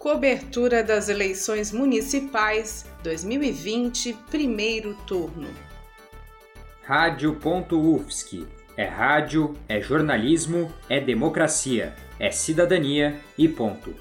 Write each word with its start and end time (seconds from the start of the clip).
Cobertura 0.00 0.82
das 0.82 1.10
eleições 1.10 1.70
municipais 1.72 2.86
2020, 3.02 4.16
primeiro 4.30 4.94
turno. 5.06 5.46
Rádio.UFSC. 6.84 8.46
É 8.78 8.86
rádio, 8.86 9.54
é 9.68 9.78
jornalismo, 9.78 10.72
é 10.88 10.98
democracia, 10.98 11.94
é 12.18 12.30
cidadania 12.30 13.20
e 13.36 13.46
ponto. 13.46 13.94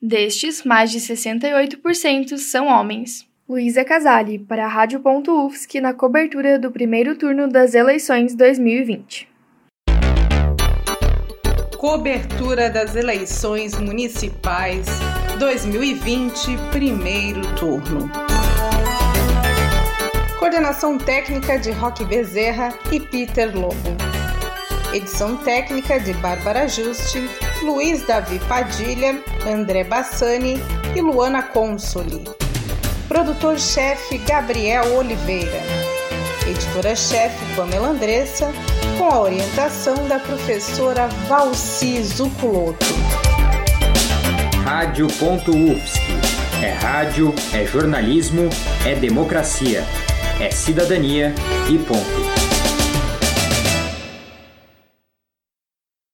Destes, 0.00 0.64
mais 0.64 0.90
de 0.90 0.98
68% 1.00 2.36
são 2.36 2.66
homens. 2.66 3.26
Luísa 3.48 3.84
Casali, 3.84 4.38
para 4.38 4.66
a 4.66 4.68
Rádio.UFSC, 4.68 5.80
na 5.80 5.94
cobertura 5.94 6.58
do 6.58 6.70
primeiro 6.70 7.16
turno 7.16 7.48
das 7.48 7.74
eleições 7.74 8.34
2020. 8.34 9.26
Cobertura 11.78 12.68
das 12.68 12.94
eleições 12.96 13.78
municipais 13.78 14.86
2020, 15.38 16.56
primeiro 16.70 17.40
turno. 17.54 18.10
Coordenação 20.38 20.98
técnica 20.98 21.58
de 21.58 21.70
Roque 21.70 22.04
Bezerra 22.04 22.74
e 22.92 23.00
Peter 23.00 23.56
Lobo. 23.56 24.15
Edição 24.92 25.36
técnica 25.36 25.98
de 26.00 26.12
Bárbara 26.14 26.68
Juste, 26.68 27.28
Luiz 27.62 28.06
Davi 28.06 28.38
Padilha, 28.48 29.20
André 29.46 29.84
Bassani 29.84 30.60
e 30.94 31.00
Luana 31.00 31.42
Consoli. 31.42 32.24
Produtor-chefe 33.08 34.18
Gabriel 34.18 34.96
Oliveira. 34.96 35.60
Editora-chefe 36.46 37.54
Pamela 37.54 37.88
Andressa 37.88 38.52
com 38.96 39.04
a 39.04 39.20
orientação 39.20 40.08
da 40.08 40.18
professora 40.18 41.08
Valci 41.28 42.02
Zuculoto. 42.02 42.86
Rádio.UFSC. 44.64 46.00
É 46.62 46.70
rádio, 46.70 47.34
é 47.52 47.66
jornalismo, 47.66 48.48
é 48.84 48.94
democracia, 48.94 49.84
é 50.40 50.50
cidadania 50.50 51.34
e 51.68 51.76
ponto. 51.78 52.45